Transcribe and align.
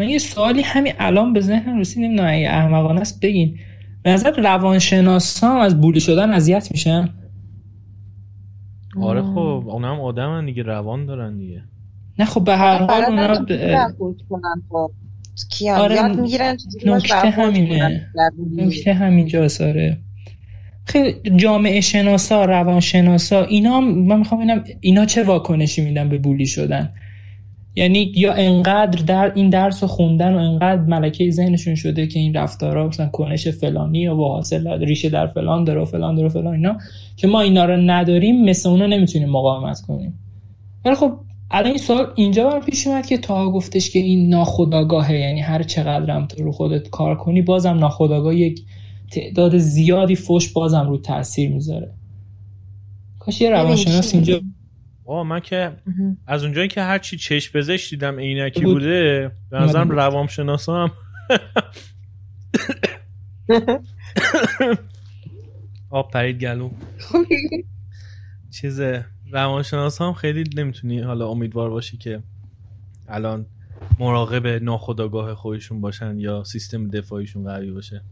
من 0.00 0.08
یه 0.08 0.18
سوالی 0.18 0.62
همین 0.62 0.92
الان 0.98 1.32
به 1.32 1.40
ذهنم 1.40 1.80
رسید 1.80 2.04
نمی‌دونم 2.04 2.28
اگه 2.28 2.48
احمقانه 2.50 3.00
است 3.00 3.20
بگین. 3.20 3.58
به 4.02 4.10
نظر 4.10 4.30
روانشناسا 4.30 5.60
از 5.60 5.80
بولی 5.80 6.00
شدن 6.00 6.30
اذیت 6.30 6.68
میشن؟ 6.70 7.08
آره 9.00 9.22
خب 9.22 9.64
اونم 9.66 10.00
آدمن 10.00 10.46
دیگه 10.46 10.62
روان 10.62 11.06
دارن 11.06 11.38
دیگه. 11.38 11.62
نه 12.18 12.24
خب 12.24 12.44
به 12.44 12.56
هر 12.56 12.78
حال 12.78 13.04
اونا 13.04 13.46
آره 15.76 16.02
نکته 16.86 17.30
همینه. 17.30 18.06
نکته 18.56 18.92
همینجا 18.92 19.48
ساره 19.48 19.98
خیلی 20.84 21.14
جامعه 21.36 21.80
شناسا 21.80 22.44
روان 22.44 22.80
شناسا 22.80 23.44
اینا 23.44 23.80
من 23.80 24.18
می‌خوام 24.18 24.40
ببینم 24.40 24.64
اینا 24.80 25.04
چه 25.04 25.22
واکنشی 25.22 25.84
میدن 25.84 26.08
به 26.08 26.18
بولی 26.18 26.46
شدن؟ 26.46 26.94
یعنی 27.76 28.12
یا 28.16 28.32
انقدر 28.32 29.02
در 29.04 29.32
این 29.34 29.50
درس 29.50 29.82
رو 29.82 29.88
خوندن 29.88 30.34
و 30.34 30.38
انقدر 30.38 30.82
ملکه 30.82 31.30
ذهنشون 31.30 31.74
شده 31.74 32.06
که 32.06 32.18
این 32.18 32.34
رفتارا 32.34 32.88
مثلا 32.88 33.08
کنش 33.08 33.48
فلانی 33.48 34.08
و 34.08 34.14
حاصل 34.14 34.84
ریشه 34.84 35.08
در 35.08 35.26
فلان 35.26 35.64
داره 35.64 35.80
و 35.80 35.84
فلان 35.84 36.14
داره 36.14 36.28
و 36.28 36.30
فلان 36.30 36.54
اینا 36.54 36.76
که 37.16 37.26
ما 37.26 37.40
اینا 37.40 37.64
رو 37.64 37.76
نداریم 37.76 38.44
مثل 38.44 38.68
اونا 38.68 38.86
نمی‌تونیم 38.86 39.28
مقاومت 39.28 39.80
کنیم. 39.80 40.18
ولی 40.84 40.94
خب 40.94 41.12
الان 41.50 41.66
این 41.66 41.78
سوال 41.78 42.06
اینجا 42.14 42.48
برام 42.48 42.62
پیش 42.62 42.86
اومد 42.86 43.06
که 43.06 43.18
تا 43.18 43.50
گفتش 43.50 43.90
که 43.90 43.98
این 43.98 44.28
ناخودآگاهه 44.28 45.18
یعنی 45.18 45.40
هر 45.40 45.62
چقدرم 45.62 46.26
تو 46.26 46.44
رو 46.44 46.52
خودت 46.52 46.90
کار 46.90 47.16
کنی 47.16 47.42
بازم 47.42 47.78
ناخودآگاه 47.78 48.34
یک 48.34 48.60
تعداد 49.10 49.58
زیادی 49.58 50.14
فوش 50.14 50.52
بازم 50.52 50.88
رو 50.88 50.98
تاثیر 50.98 51.50
می‌ذاره. 51.50 51.90
کاش 53.18 53.40
یه 53.40 53.50
روانشناس 53.50 54.14
اینجا 54.14 54.40
آه 55.10 55.26
من 55.26 55.40
که 55.40 55.72
از 56.26 56.44
اونجایی 56.44 56.68
که 56.68 56.82
هرچی 56.82 57.16
چشم 57.16 57.58
پزشک 57.58 57.90
دیدم 57.90 58.18
عینکی 58.18 58.64
بوده 58.64 59.30
به 59.50 59.58
نظرم 59.58 59.90
روانشناسا 59.90 60.82
هم 60.82 60.90
آب 65.90 66.10
پرید 66.10 66.38
گلو. 66.38 66.70
چیز 68.50 68.80
روانشناس 69.32 70.00
هم 70.02 70.12
خیلی 70.12 70.44
نمی‌تونی 70.56 71.00
حالا 71.00 71.28
امیدوار 71.28 71.70
باشی 71.70 71.96
که 71.96 72.22
الان 73.08 73.46
مراقب 73.98 74.46
ناخداگاه 74.46 75.34
خودشون 75.34 75.80
باشن 75.80 76.18
یا 76.18 76.44
سیستم 76.44 76.88
دفاعیشون 76.88 77.44
قوی 77.44 77.70
باشه. 77.70 78.02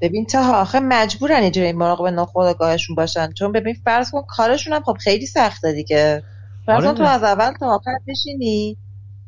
ببین 0.00 0.26
تا 0.26 0.60
آخه 0.60 0.80
مجبورن 0.80 1.42
اینجوری 1.42 1.72
مراقب 1.72 2.06
ناخودآگاهشون 2.06 2.96
باشن. 2.96 3.32
چون 3.32 3.52
ببین 3.52 3.74
فرض 3.84 4.10
کن 4.10 4.22
کارشون 4.28 4.72
هم 4.72 4.82
خب 4.82 4.96
خیلی 5.00 5.26
سخته 5.26 5.72
دیگه. 5.72 6.22
فرض 6.66 6.84
آره. 6.84 6.98
تو 6.98 7.04
از 7.04 7.22
اول 7.22 7.52
تا 7.60 7.74
آخر 7.74 7.98
بشینی 8.08 8.76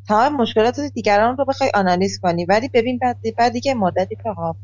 تمام 0.09 0.37
مشکلات 0.37 0.81
دیگران 0.81 1.37
رو 1.37 1.45
بخوای 1.45 1.71
آنالیز 1.75 2.21
کنی. 2.23 2.45
ولی 2.45 2.69
ببین 2.69 2.99
بعد 2.99 3.17
بعد 3.39 3.53
دیگه 3.53 3.75
مدتی 3.75 4.17
تا 4.25 4.57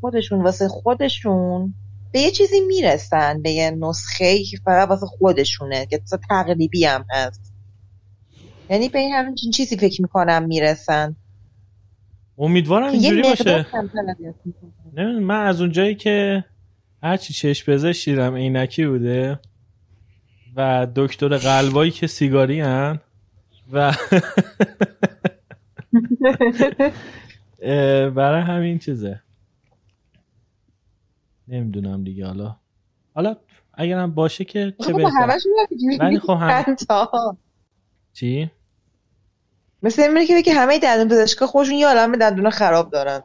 خودشون 0.00 0.42
واسه 0.42 0.68
خودشون 0.68 1.74
به 2.12 2.20
یه 2.20 2.30
چیزی 2.30 2.60
می‌رسن 2.60 3.42
به 3.42 3.50
یه 3.50 3.70
نسخه 3.70 4.44
که 4.44 4.56
فقط 4.64 4.88
واسه 4.88 5.06
خودشونه 5.06 5.86
که 5.86 6.00
تقریبی 6.28 6.84
هم 6.84 7.04
هست. 7.10 7.52
یعنی 8.70 8.88
به 8.88 8.98
این 8.98 9.12
همین 9.12 9.34
چیزی 9.34 9.76
فکر 9.76 10.02
می‌کنم 10.02 10.42
می‌رسن. 10.42 11.16
امیدوارم 12.38 12.92
اینجوری 12.92 13.22
باشه. 13.22 13.66
نه 14.92 15.18
من 15.20 15.46
از 15.46 15.60
اونجایی 15.60 15.94
که 15.94 16.44
هرچی 17.02 17.34
چشم 17.34 17.72
پزشک 17.72 18.04
دیدم 18.04 18.34
عینکی 18.34 18.86
بوده 18.86 19.38
و 20.56 20.86
دکتر 20.96 21.36
قلبایی 21.36 21.90
که 21.90 22.06
سیگاری 22.06 22.60
هن 22.60 23.00
و 23.72 23.92
برای 28.16 28.42
همین 28.42 28.78
چیزه. 28.78 29.20
نمی‌دونم 31.48 32.04
دیگه 32.04 32.26
حالا. 32.26 32.56
حالا 33.14 33.36
اگرم 33.74 34.14
باشه 34.14 34.44
که 34.44 34.74
چه 34.84 34.92
خب 34.92 35.00
ولی 36.00 36.18
خب 36.18 36.30
هم... 36.30 36.74
چی؟ 38.12 38.50
مثل 39.82 40.02
این 40.02 40.26
که 40.26 40.34
بگی 40.34 40.50
همه 40.50 40.78
دندون 40.78 41.08
پزشکا 41.08 41.46
خودشون 41.46 41.74
یه 41.74 41.86
عالم 41.86 42.16
دندون 42.16 42.50
خراب 42.50 42.90
دارن. 42.90 43.22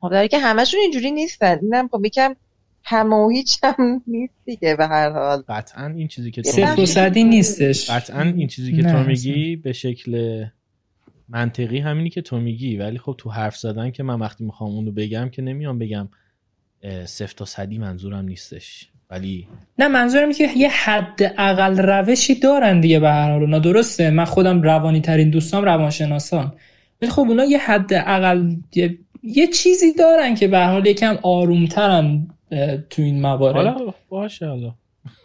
خب 0.00 0.10
داره 0.10 0.28
که 0.28 0.38
همشون 0.38 0.80
اینجوری 0.80 1.10
نیستن. 1.10 1.58
اینم 1.62 1.88
خب 1.88 2.04
یکم 2.04 2.36
همه 2.84 3.16
و 3.16 3.30
هیچ 3.30 3.58
هم 3.62 4.02
نیست 4.06 4.34
دیگه 4.44 4.76
به 4.76 4.86
هر 4.86 5.10
حال. 5.10 5.42
قطعا 5.48 5.86
این 5.86 6.08
چیزی 6.08 6.30
که 6.30 6.42
تو 6.76 6.86
صدی 6.86 7.24
نیستش. 7.24 7.90
قطعا 7.90 8.22
این 8.22 8.48
چیزی 8.48 8.76
که 8.76 8.82
تو 8.82 8.98
میگی 8.98 9.56
به 9.56 9.72
شکل 9.72 10.44
منطقی 11.28 11.78
همینی 11.78 12.10
که 12.10 12.22
تو 12.22 12.40
میگی. 12.40 12.76
ولی 12.76 12.98
خب 12.98 13.14
تو 13.18 13.30
حرف 13.30 13.56
زدن 13.56 13.90
که 13.90 14.02
من 14.02 14.20
وقتی 14.20 14.44
می‌خوام 14.44 14.70
اونو 14.70 14.92
بگم 14.92 15.28
که 15.28 15.42
نمیام 15.42 15.78
بگم 15.78 16.08
صفر 17.06 17.34
تا 17.36 17.44
صدی 17.44 17.78
منظورم 17.78 18.24
نیستش. 18.24 18.90
ولی 19.10 19.48
نه 19.78 19.88
منظورم 19.88 20.32
که 20.32 20.48
یه 20.56 20.68
حد 20.68 21.34
اقل 21.38 21.78
روشی 21.78 22.34
دارن 22.34 22.80
دیگه 22.80 23.00
به 23.00 23.08
هر 23.08 23.38
حال 23.38 23.60
درسته؟ 23.60 24.10
من 24.10 24.24
خودم 24.24 24.62
روانی 24.62 25.00
ترین 25.00 25.30
دوستام 25.30 25.64
روانشناسان. 25.64 26.52
ولی 27.02 27.10
خب 27.10 27.22
اونا 27.22 27.44
یه 27.44 27.58
حد 27.58 27.94
اقل 27.94 28.54
یه, 28.74 28.98
یه 29.22 29.46
چیزی 29.46 29.92
دارن 29.92 30.34
که 30.34 30.48
به 30.48 30.58
هر 30.58 30.72
حال 30.72 30.86
یکم 30.86 31.18
آرومترن 31.22 32.26
تو 32.90 33.02
این 33.02 33.20
موارد. 33.20 33.56
حالا 33.56 33.94
باشه 34.08 34.46
حالا. 34.46 34.74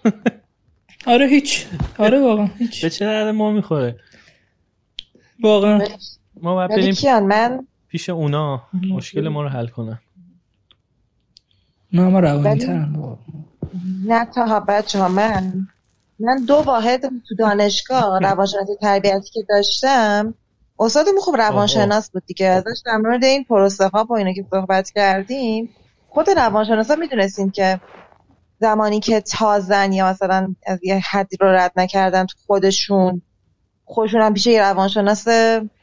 آره 1.14 1.28
هیچ. 1.28 1.66
آره 1.98 2.20
واقعا 2.20 2.50
هیچ. 2.60 2.82
به 2.82 2.90
چه 2.90 3.06
درد 3.06 3.28
ما 3.36 3.52
می‌خوره؟ 3.52 3.96
واقعا. 5.44 5.82
ما 6.42 6.56
باید 6.56 6.72
بریم 6.72 6.96
من 7.28 7.68
پیش 7.88 8.10
اونا. 8.10 8.64
مشکل 8.90 9.28
ما 9.28 9.42
رو 9.42 9.50
حل 9.50 9.68
کنن. 9.68 10.00
نه 11.94 12.02
ما 12.02 12.20
روانی 12.20 12.66
نه 14.06 14.26
تا 14.26 14.60
بچه 14.60 15.00
ها 15.00 15.08
من. 15.08 15.68
من 16.20 16.46
دو 16.48 16.56
واحد 16.56 17.02
تو 17.02 17.36
دانشگاه 17.40 18.20
روانشناسی 18.20 18.76
تربیتی 18.82 19.30
که 19.34 19.40
داشتم. 19.50 20.34
استادمون 20.80 21.20
خوب 21.20 21.36
روانشناس 21.36 22.12
بود 22.12 22.24
دیگه. 22.26 22.48
ازش 22.48 22.82
در 22.86 22.98
مورد 22.98 23.24
این 23.24 23.44
پروسه 23.44 23.88
ها 23.88 24.04
با 24.04 24.18
اینا 24.18 24.34
که 24.34 24.46
صحبت 24.52 24.92
کردیم 24.92 25.70
خود 26.10 26.30
روانشناسا 26.30 26.96
می‌دونستیم 26.96 27.52
که 27.52 27.80
زمانی 28.60 29.00
که 29.00 29.22
تازن 29.22 29.94
یا 29.94 30.10
مثلا 30.10 30.56
از 30.66 30.80
یه 30.84 31.02
حدی 31.12 31.38
رو 31.42 31.48
رد 31.48 31.72
نکردن 31.76 32.26
تو 32.26 32.38
خودشون 32.48 33.22
خودشون 33.86 34.22
هم 34.22 34.34
پیش 34.34 34.48
یه 34.48 34.62
روانشناس 34.62 35.28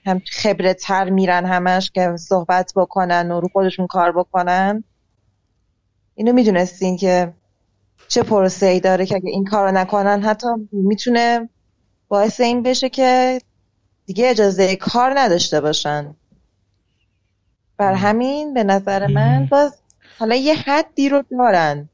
هم 0.07 0.23
خبره 0.31 0.75
تر 0.75 1.11
میرن 1.11 1.47
همش 1.47 1.91
که 1.91 2.17
صحبت 2.17 2.73
بکنن 2.77 3.31
و 3.31 3.41
رو 3.41 3.49
خودشون 3.49 3.87
کار 3.87 4.13
بکنن. 4.13 4.85
اینو 6.15 6.33
می‌دونستین 6.33 6.97
که 6.97 7.33
چه 8.09 8.23
پروسه 8.23 8.67
ای 8.67 8.81
داره 8.81 9.07
که 9.07 9.15
اگه 9.15 9.31
این 9.31 9.45
کارو 9.45 9.73
نکنن 9.73 10.23
حتی 10.23 10.47
می‌تونه 10.73 11.49
باعث 12.09 12.41
این 12.41 12.63
بشه 12.63 12.89
که 12.89 13.41
دیگه 14.07 14.31
اجازه 14.31 14.77
کار 14.77 15.13
نداشته 15.19 15.61
باشن. 15.61 16.15
بر 17.77 17.95
همین 17.95 18.55
به 18.55 18.65
نظر 18.65 19.07
من 19.07 19.47
باز 19.47 19.81
حالا 20.19 20.35
یه 20.35 20.55
حدی 20.55 21.09
رو 21.09 21.25
دارن. 21.31 21.89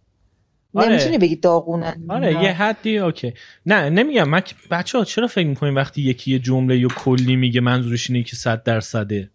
آره. 0.75 0.89
نمی‌تونی 0.89 1.19
بگی 1.19 1.37
داغونن. 1.37 2.05
آره 2.09 2.43
یه 2.43 2.53
حدی 2.53 2.99
اوکی. 2.99 3.35
نه 3.67 3.91
نمیگم. 3.91 4.29
من 4.29 4.43
بچه 4.71 4.99
ها 4.99 5.05
چرا 5.05 5.27
فکر 5.27 5.47
می‌کنیم 5.47 5.77
وقتی 5.77 6.03
یکی 6.03 6.33
یه 6.33 6.39
جمله 6.39 6.79
یا 6.79 6.89
کلی 6.89 7.37
میگه 7.37 7.61
منظورش 7.61 8.11
اینه 8.11 8.23
که 8.23 8.37
صد 8.37 8.63
درصده؟ 8.63 9.31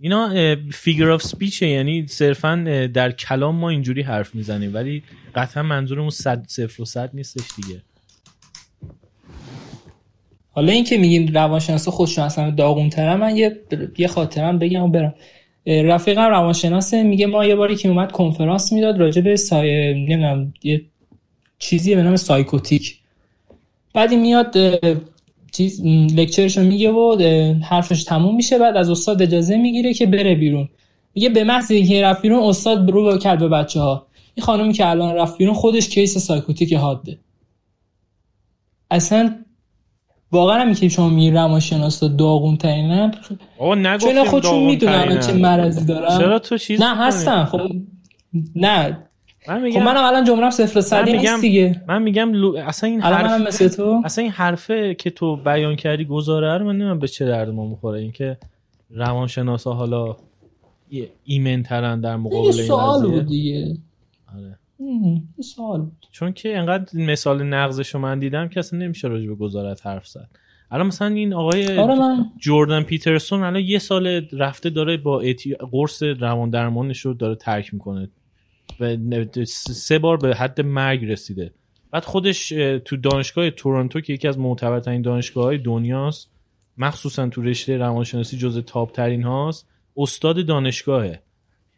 اینا 0.00 0.56
figure 0.72 1.10
of 1.10 1.22
speech 1.22 1.60
ه 1.60 1.66
یعنی 1.66 2.06
صرفا 2.06 2.88
در 2.94 3.12
کلام 3.12 3.56
ما 3.56 3.68
اینجوری 3.68 4.02
حرف 4.02 4.34
می‌زنیم 4.34 4.74
ولی 4.74 5.02
قطعا 5.34 5.62
منظورمون 5.62 6.10
صد 6.10 6.44
صفر 6.48 6.82
و 6.82 6.84
صد 6.84 7.10
نیستش 7.14 7.44
دیگه. 7.56 7.82
حالا 10.50 10.72
این 10.72 10.84
که 10.84 10.98
میگیم 10.98 11.26
روانشناس 11.34 11.88
خودشون 11.88 12.24
اصلا 12.24 12.50
داغون 12.50 12.90
تره 12.90 13.16
من 13.16 13.36
یه 13.36 13.60
یه 13.98 14.08
خاطرم 14.08 14.58
بگم 14.58 14.82
و 14.82 14.88
برم. 14.88 15.14
رفیقم 15.66 16.28
روانشناسه 16.28 17.02
میگه 17.02 17.26
ما 17.26 17.44
یه 17.44 17.54
باری 17.54 17.76
که 17.76 17.88
اومد 17.88 18.12
کنفرانس 18.12 18.72
می‌داد 18.72 18.98
راجع 18.98 19.22
به 19.22 19.36
psy 19.36 19.94
نمی‌دونم 19.94 20.54
یه 20.62 20.82
چیزی 21.58 21.94
به 21.94 22.02
نام 22.02 22.16
psychotic 22.16 22.98
بعدی 23.94 24.16
میاد 24.16 24.54
چیز 25.52 25.82
لکچرشو 26.16 26.60
میگه 26.60 26.90
و 26.90 27.16
حرفش 27.62 28.04
تموم 28.04 28.36
میشه. 28.36 28.58
بعد 28.58 28.76
از 28.76 28.90
استاد 28.90 29.22
اجازه 29.22 29.56
می‌گیره 29.56 29.94
که 29.94 30.06
بره 30.06 30.34
بیرون. 30.34 30.68
میگه 31.14 31.28
به 31.28 31.44
محض 31.44 31.70
اینکه 31.70 32.02
رفت 32.02 32.22
بیرون 32.22 32.42
استاد 32.42 32.90
رو 32.90 33.18
کرد 33.18 33.38
به 33.38 33.48
بچه 33.48 33.80
ها 33.80 34.06
این 34.34 34.44
خانمی 34.44 34.72
که 34.72 34.90
الان 34.90 35.14
رفت 35.14 35.38
بیرون 35.38 35.54
خودش 35.54 35.88
کیس 35.88 36.18
سایکوتیک 36.18 36.72
حاده. 36.72 37.18
اصلا 38.90 39.34
واقعا 40.32 40.60
هم 40.60 40.74
که 40.74 40.88
شما 40.88 41.08
می 41.08 41.30
روانشناس 41.30 42.04
داغون 42.04 42.56
ترینن 42.56 43.14
چون 44.00 44.24
خودشون 44.24 44.62
می‌دونن 44.62 45.20
چه 45.20 45.32
مرضی 45.32 45.84
دارن. 45.84 46.18
چرا 46.18 46.38
تو 46.38 46.58
چیز 46.58 46.80
نه 46.82 46.96
هستن. 46.96 47.44
خب 47.44 47.60
نه. 48.54 49.07
من 49.48 49.62
میگم 49.62 49.80
خب 49.80 49.86
منم 49.86 50.04
الان 50.04 50.24
جمله 50.24 50.50
صفر 50.50 50.80
صدی 50.80 51.12
نیست 51.12 51.40
دیگه. 51.40 51.82
من 51.88 52.02
میگم 52.02 52.32
لو... 52.32 52.56
اصلا 52.56 52.90
این 52.90 53.00
حرف 53.00 53.46
مثل 53.46 53.68
تو. 53.68 54.02
اصلا 54.04 54.22
این 54.22 54.32
حرفه 54.32 54.94
که 54.94 55.10
تو 55.10 55.36
بیان 55.36 55.76
کردی 55.76 56.04
گزاره 56.04 56.58
رو 56.58 56.64
من 56.64 56.72
نمی‌دونم 56.72 56.98
به 56.98 57.08
چه 57.08 57.26
درد 57.26 57.48
ما 57.48 57.66
می‌خوره. 57.66 58.00
این 58.00 58.12
که 58.12 58.38
روانشناسا 58.90 59.72
حالا 59.72 60.16
ایمن 61.24 61.62
ترن 61.62 62.00
در 62.00 62.16
مقابل 62.16 62.36
این 62.36 62.52
سوال 62.52 63.10
بود 63.10 63.26
دیگه. 63.26 63.76
آره. 64.36 64.58
سوال 65.40 65.80
بود. 65.80 66.06
چون 66.12 66.32
که 66.32 66.58
انقدر 66.58 66.98
مثال 66.98 67.42
نقضش 67.42 67.94
رو 67.94 68.00
من 68.00 68.18
دیدم 68.18 68.48
که 68.48 68.60
اصلا 68.60 68.78
نمیشه 68.78 69.08
راجع 69.08 69.26
به 69.28 69.34
گذارت 69.34 69.86
حرف 69.86 70.06
زد. 70.06 70.28
الان 70.70 70.86
مثلا 70.86 71.08
این 71.08 71.34
آقای 71.34 71.78
آره 71.78 71.94
من... 71.94 72.26
جوردن 72.38 72.82
پیترسون 72.82 73.42
الان 73.42 73.62
یه 73.62 73.78
سال 73.78 74.06
رفته 74.32 74.70
داره 74.70 74.96
با 74.96 75.20
اتی... 75.20 75.54
قرص 75.54 76.02
روان 76.02 76.50
درمانش 76.50 77.00
رو 77.00 77.14
داره 77.14 77.34
ترک 77.34 77.74
می‌کنه. 77.74 78.08
سه 79.46 79.98
بار 79.98 80.16
به 80.16 80.34
حد 80.34 80.60
مرگ 80.60 81.04
رسیده. 81.04 81.50
بعد 81.90 82.04
خودش 82.04 82.48
تو 82.84 82.96
دانشگاه 82.96 83.50
تورنتو 83.50 84.00
که 84.00 84.12
یکی 84.12 84.28
از 84.28 84.38
معتبرترین 84.38 85.02
دانشگاه 85.02 85.44
های 85.44 85.58
دنیاست 85.58 86.30
مخصوصا 86.78 87.28
تو 87.28 87.42
رشته 87.42 87.76
روانشناسی 87.76 88.38
جز 88.38 88.58
تاپ 88.58 88.92
ترین 88.92 89.22
هاست 89.22 89.68
استاد 89.96 90.46
دانشگاهه. 90.46 91.22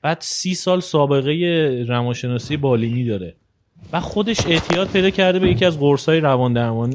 بعد 0.02 0.18
سی 0.20 0.54
سال 0.54 0.80
سابقه 0.80 1.84
روانشناسی 1.88 2.56
بالینی 2.56 3.04
داره. 3.04 3.36
و 3.92 4.00
خودش 4.00 4.46
اعتیاد 4.46 4.88
پیدا 4.88 5.10
کرده 5.10 5.38
به 5.38 5.50
یکی 5.50 5.64
از 5.64 5.80
قرصای 5.80 6.20
روان 6.20 6.52
درمان 6.52 6.94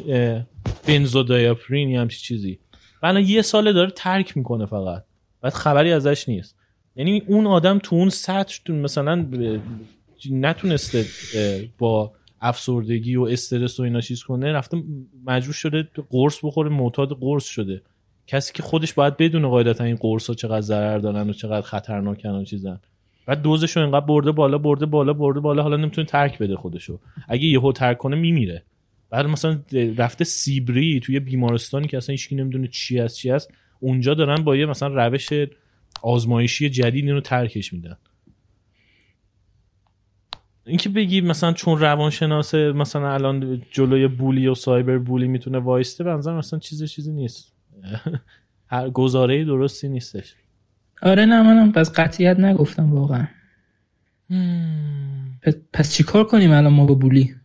بنزودایاپرین 0.87 1.89
یا 1.89 2.01
همچی 2.01 2.19
چیزی. 2.19 2.59
و 3.03 3.21
یه 3.21 3.41
ساله 3.41 3.73
داره 3.73 3.91
ترک 3.91 4.37
می‌کنه 4.37 4.65
فقط. 4.65 5.03
بعد 5.41 5.53
خبری 5.53 5.91
ازش 5.91 6.29
نیست. 6.29 6.55
یعنی 6.95 7.23
اون 7.27 7.47
آدم 7.47 7.79
تو 7.79 7.95
اون 7.95 8.09
سطح 8.09 8.71
مثلا 8.71 9.27
نتونسته 10.31 11.05
با 11.77 12.13
افسردگی 12.41 13.15
و 13.15 13.23
استرس 13.23 13.79
و 13.79 13.83
اینا 13.83 14.01
چیز 14.01 14.23
کنه 14.23 14.51
رفته 14.51 14.83
مجبور 15.25 15.53
شده 15.53 15.87
قرص 16.09 16.39
بخوره 16.43 16.69
معتاد 16.69 17.09
قرص 17.19 17.45
شده. 17.45 17.81
کسی 18.27 18.53
که 18.53 18.63
خودش 18.63 18.93
باید 18.93 19.17
بدونه 19.17 19.47
قاعدتا 19.47 19.83
این 19.83 19.95
قرص 19.95 20.27
ها 20.27 20.33
چقدر 20.33 20.61
ضرر 20.61 20.97
دارن 20.97 21.29
و 21.29 21.33
چقدر 21.33 21.61
خطرناکن 21.61 22.29
و 22.29 22.43
چیزن. 22.43 22.79
بعد 23.25 23.41
دوزش 23.41 23.77
رو 23.77 23.83
اینقدر 23.83 24.05
برده 24.05 24.31
بالا 24.31 24.57
برده 24.57 24.85
بالا 24.85 25.13
برده 25.13 25.39
بالا 25.39 25.63
حالا 25.63 25.77
نمی‌تونه 25.77 26.07
ترک 26.07 26.37
بده 26.37 26.55
خودشو. 26.55 26.99
اگه 27.27 27.45
یهو 27.45 27.71
ترک 27.71 27.97
کنه 27.97 28.15
میمیره. 28.15 28.63
بعد 29.09 29.25
مثلا 29.25 29.59
رفته 29.97 30.23
سیبری 30.23 30.99
توی 30.99 31.19
بیمارستانی 31.19 31.87
که 31.87 31.97
اصلا 31.97 32.13
هیچکی 32.13 32.35
نمی‌دونه 32.35 32.67
چی 32.67 32.99
است 32.99 33.17
چی 33.17 33.31
است 33.31 33.53
اونجا 33.79 34.13
دارن 34.13 34.43
با 34.43 34.55
یه 34.55 34.65
مثلا 34.65 35.05
روش 35.05 35.29
آزمایشی 36.01 36.69
جدید 36.69 37.05
اینو 37.05 37.21
ترکش 37.21 37.73
میدن. 37.73 37.97
اینکه 40.65 40.89
بگی 40.89 41.21
مثلا 41.21 41.53
چون 41.53 41.79
روانشناس 41.79 42.55
مثلا 42.55 43.13
الان 43.13 43.61
جلوی 43.71 44.07
بولی 44.07 44.47
و 44.47 44.55
سایبر 44.55 44.97
بولی 44.97 45.27
می‌تونه 45.27 45.59
وایسته 45.59 46.03
به 46.03 46.09
نظر 46.09 46.37
مثلا 46.37 46.59
چیز 46.59 46.83
چیزی 46.83 47.11
نیست. 47.11 47.53
هر 48.67 48.89
گزاره 48.89 49.45
درستی 49.45 49.89
نیستش. 49.89 50.35
آره 51.01 51.25
نه 51.25 51.41
منم 51.43 51.71
پس 51.71 51.91
قطعیت 51.91 52.39
نگفتم 52.39 52.93
واقعا. 52.93 53.27
پس 55.73 55.93
چیکار 55.93 56.23
کنیم 56.23 56.51
الان 56.51 56.73
ما 56.73 56.85
با 56.85 56.93
بولی؟ 56.93 57.35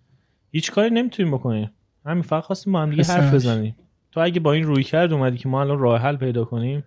هیچ 0.50 0.70
کاری 0.70 0.90
نمی‌تونیم 0.90 1.32
بکنیم. 1.32 1.70
همین 2.06 2.23
فقط 2.23 2.44
خواستیم 2.44 2.73
با 2.73 2.82
هم 2.82 2.90
دیگه 2.90 3.05
حرف 3.05 3.34
بزنیم. 3.34 3.76
تو 4.12 4.20
اگه 4.20 4.40
با 4.40 4.52
این 4.52 4.64
روی 4.64 4.82
کرد 4.82 5.12
اومدی 5.12 5.38
که 5.38 5.49
ما 5.49 5.61
الان 5.61 5.78
راه 5.78 6.00
حل 6.00 6.16
پیدا 6.16 6.44
کنیم 6.44 6.84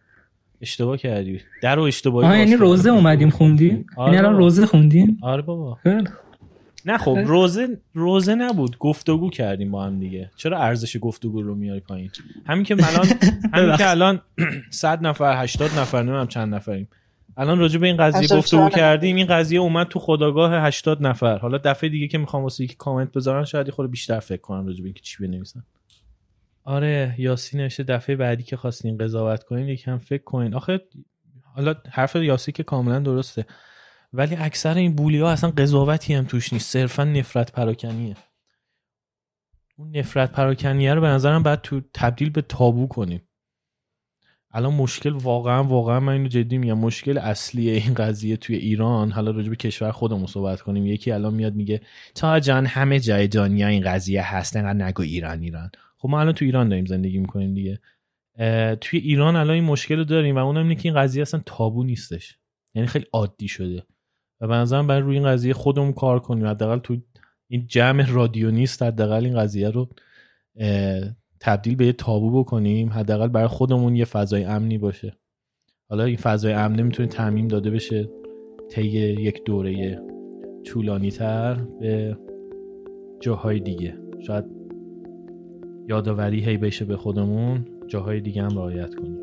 اشتباه 0.63 0.97
کردی. 0.97 1.41
در 1.61 1.75
رو 1.75 1.81
اشتباهی 1.83 2.39
یعنی 2.39 2.55
روزه 2.55 2.89
اومدیم 2.89 3.29
خوندیم 3.29 3.85
آره 3.97 4.13
یعنی 4.13 4.25
الان 4.25 4.37
روزه 4.39 4.65
خوندیم؟ 4.65 5.17
آره 5.21 5.41
بابا. 5.41 5.77
نه 6.85 6.97
خب 6.97 7.17
روزه 7.25 7.67
روزه 7.93 8.35
نبود. 8.35 8.77
گفتگو 8.77 9.29
کردیم 9.29 9.71
با 9.71 9.83
هم 9.83 9.99
دیگه. 9.99 10.31
چرا 10.35 10.57
ارزش 10.57 10.97
گفتگو 11.01 11.41
رو 11.41 11.55
میاری 11.55 11.79
پایین؟ 11.79 12.09
همین 12.45 12.63
که 12.63 12.75
الان 12.79 13.07
همین 13.53 13.77
که 13.77 13.89
الان 13.89 14.21
100 14.69 15.05
نفر 15.07 15.43
80 15.43 15.71
نفر 15.79 16.01
نمی‌دونم 16.01 16.27
چند 16.27 16.55
نفریم. 16.55 16.87
الان 17.37 17.59
راجع 17.59 17.79
به 17.79 17.87
این 17.87 17.97
قضیه 17.97 18.37
گفتگو 18.37 18.69
کردیم. 18.69 19.15
این 19.15 19.27
قضیه 19.27 19.59
اومد 19.59 19.87
تو 19.87 19.99
خداگاه 19.99 20.53
80 20.53 21.07
نفر. 21.07 21.37
حالا 21.37 21.57
دفعه 21.57 21.89
دیگه 21.89 22.07
که 22.07 22.17
می‌خوام 22.17 22.43
واسه 22.43 22.63
یکی 22.63 22.75
کامنت 22.75 23.11
بذارن 23.11 23.45
شاید 23.45 23.69
خود 23.69 23.91
بیشتر 23.91 24.19
فکر 24.19 24.41
کنم 24.41 24.65
راجع 24.67 24.79
به 24.79 24.85
اینکه 24.85 25.01
چی 25.01 25.27
بنویسن. 25.27 25.63
آره 26.63 27.15
یاسین 27.17 27.59
نوشته 27.61 27.83
دفعه 27.83 28.15
بعدی 28.15 28.43
که 28.43 28.57
خواستین 28.57 28.97
قضاوت 28.97 29.43
کنین 29.43 29.67
یکم 29.67 29.97
فکر 29.97 30.23
کنین. 30.23 30.53
آخه 30.53 30.81
حالا 31.55 31.75
حرف 31.91 32.15
یاسی 32.15 32.51
که 32.51 32.63
کاملا 32.63 32.99
درسته. 32.99 33.45
ولی 34.13 34.35
اکثر 34.35 34.73
این 34.73 34.95
بولی 34.95 35.19
ها 35.19 35.31
اصلا 35.31 35.49
قضاوتی 35.49 36.13
هم 36.13 36.25
توش 36.25 36.53
نیست. 36.53 36.71
صرفا 36.71 37.03
نفرت 37.03 37.51
پراکنیه. 37.51 38.15
اون 39.77 39.97
نفرت 39.97 40.31
پراکنیه 40.31 40.93
رو 40.93 41.01
به 41.01 41.07
نظرم 41.07 41.43
باید 41.43 41.61
تو 41.61 41.81
تبدیل 41.93 42.29
به 42.29 42.41
تابو 42.41 42.87
کنیم. 42.87 43.21
الان 44.51 44.73
مشکل 44.73 45.09
واقعا 45.09 45.63
واقعا 45.63 45.99
من 45.99 46.13
اینو 46.13 46.27
جدی 46.27 46.57
میگم 46.57 46.77
مشکل 46.77 47.17
اصلی 47.17 47.69
این 47.69 47.93
قضیه 47.93 48.37
توی 48.37 48.55
ایران. 48.55 49.11
حالا 49.11 49.31
راجع 49.31 49.49
به 49.49 49.55
کشور 49.55 49.91
خودمون 49.91 50.25
صحبت 50.25 50.61
کنیم. 50.61 50.85
یکی 50.85 51.11
الان 51.11 51.33
میاد 51.33 51.53
میگه 51.53 51.81
تا 52.15 52.39
جان 52.39 52.65
همه 52.65 52.99
جای 52.99 53.27
دنیا 53.27 53.67
این 53.67 53.83
قضیه 53.83 54.35
هست. 54.35 54.55
انقدر 54.55 54.85
نگو 54.85 55.03
ایران 55.03 55.41
ایران. 55.41 55.71
خب 56.03 56.09
ما 56.09 56.19
الان 56.19 56.33
تو 56.33 56.45
ایران 56.45 56.69
داریم 56.69 56.85
زندگی 56.85 57.17
می‌کنیم 57.17 57.53
دیگه. 57.53 57.79
توی 58.75 58.99
ایران 58.99 59.35
الان 59.35 59.55
این 59.55 59.63
مشکل 59.63 59.97
رو 59.97 60.03
داریم 60.03 60.35
و 60.35 60.39
اونم 60.39 60.63
اینه 60.63 60.75
که 60.75 60.89
این 60.89 60.97
قضیه 60.97 61.21
اصلا 61.21 61.41
تابو 61.45 61.83
نیستش. 61.83 62.37
یعنی 62.75 62.87
خیلی 62.87 63.05
عادی 63.13 63.47
شده. 63.47 63.83
و 64.41 64.47
به 64.47 64.53
نظرم 64.53 64.87
برای 64.87 65.01
روی 65.01 65.17
این 65.17 65.27
قضیه 65.27 65.53
خودمون 65.53 65.93
کار 65.93 66.19
کنیم. 66.19 66.47
حداقل 66.47 66.79
تو 66.79 66.97
این 67.47 67.65
جمع 67.67 68.11
رادیو 68.11 68.51
نیست 68.51 68.83
حداقل 68.83 69.25
این 69.25 69.39
قضیه 69.39 69.69
رو 69.69 69.89
تبدیل 71.39 71.75
به 71.75 71.85
یه 71.85 71.93
تابو 71.93 72.43
بکنیم. 72.43 72.89
حداقل 72.89 73.27
برای 73.27 73.47
خودمون 73.47 73.95
یه 73.95 74.05
فضای 74.05 74.43
امنی 74.43 74.77
باشه. 74.77 75.17
حالا 75.89 76.03
این 76.03 76.17
فضای 76.17 76.53
امنی 76.53 76.83
می‌تونه 76.83 77.09
تعمیم 77.09 77.47
داده 77.47 77.69
بشه. 77.69 78.09
طی 78.69 78.87
یک 79.21 79.43
دوره 79.43 80.01
طولانی 80.65 81.11
تر 81.11 81.53
به 81.53 82.17
جاهای 83.19 83.59
دیگه. 83.59 83.97
شاید 84.27 84.62
یادآوری 85.87 86.45
هی 86.45 86.57
بشه 86.57 86.85
به 86.85 86.97
خودمون 86.97 87.65
جاهای 87.87 88.19
دیگه 88.19 88.43
هم 88.43 88.57
رعایت 88.57 88.95
کنیم. 88.95 89.22